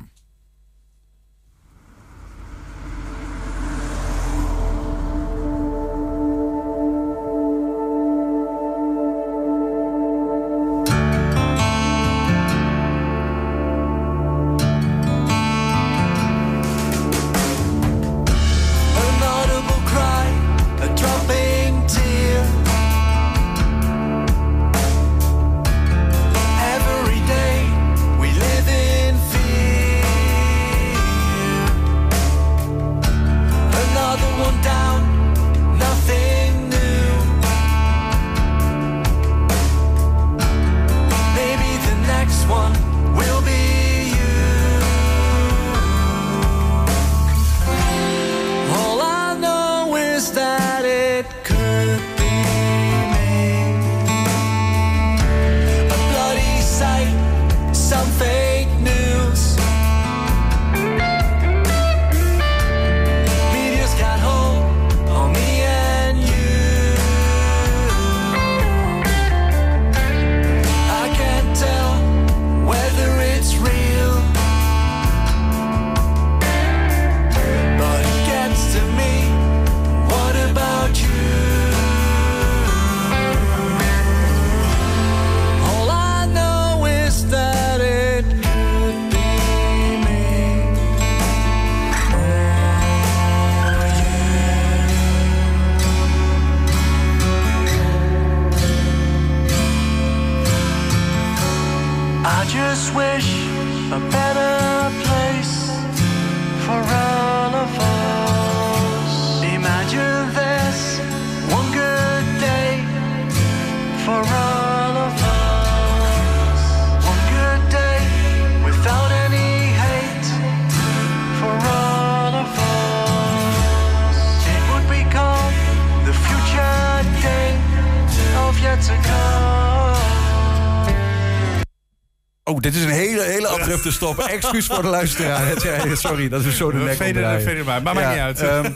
Oh, 132.50 132.60
dit 132.60 132.76
is 132.76 132.84
een 132.84 132.90
hele, 132.90 133.22
hele 133.22 133.48
abrupte 133.48 133.92
stop. 133.92 134.20
Excuus 134.20 134.66
voor 134.66 134.82
de 134.82 134.88
luisteraar. 134.88 135.54
Sorry, 135.98 136.30
dat 136.30 136.46
is 136.46 136.58
zo 136.58 136.72
de 136.72 136.78
nek 136.78 136.96
Verder 136.96 137.64
maar, 137.66 137.82
maar 137.82 137.94
maakt 137.94 138.10
niet 138.10 138.20
uit. 138.20 138.42
Um, 138.42 138.76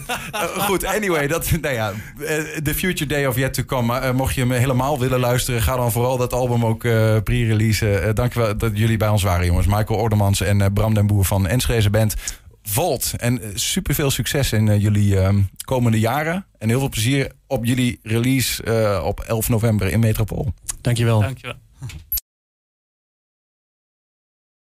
goed, 0.57 0.85
anyway. 0.85 1.27
Dat, 1.27 1.51
nou 1.61 1.73
ja, 1.73 1.93
eh, 2.19 2.37
The 2.63 2.73
Future 2.75 3.05
Day 3.09 3.25
of 3.25 3.35
Yet 3.35 3.53
To 3.53 3.63
Come. 3.63 4.01
Uh, 4.01 4.11
mocht 4.11 4.35
je 4.35 4.41
hem 4.41 4.51
helemaal 4.51 4.99
willen 4.99 5.19
luisteren... 5.19 5.61
ga 5.61 5.75
dan 5.75 5.91
vooral 5.91 6.17
dat 6.17 6.33
album 6.33 6.65
ook 6.65 6.83
uh, 6.83 7.17
pre-releasen. 7.23 8.15
dank 8.15 8.33
wel 8.33 8.57
dat 8.57 8.71
jullie 8.73 8.97
bij 8.97 9.09
ons 9.09 9.23
waren, 9.23 9.45
jongens. 9.45 9.67
Michael 9.67 9.99
Ordemans 9.99 10.41
en 10.41 10.73
Bram 10.73 10.93
den 10.93 11.07
Boer 11.07 11.25
van 11.25 11.47
Enschede 11.47 11.89
Band 11.89 12.15
Volt. 12.63 13.13
En 13.17 13.41
eh, 13.41 13.49
super 13.53 13.95
veel 13.95 14.11
succes 14.11 14.51
in 14.51 14.67
eh, 14.67 14.81
jullie 14.81 15.19
ehm, 15.19 15.41
komende 15.65 15.99
jaren. 15.99 16.45
En 16.57 16.69
heel 16.69 16.79
veel 16.79 16.89
plezier 16.89 17.31
op 17.47 17.65
jullie 17.65 17.99
release 18.03 18.63
eh, 18.63 19.05
op 19.05 19.19
11 19.19 19.49
november 19.49 19.87
in 19.87 19.99
Metropool. 19.99 20.53
Dankjewel. 20.81 21.19
Dankjewel. 21.19 21.55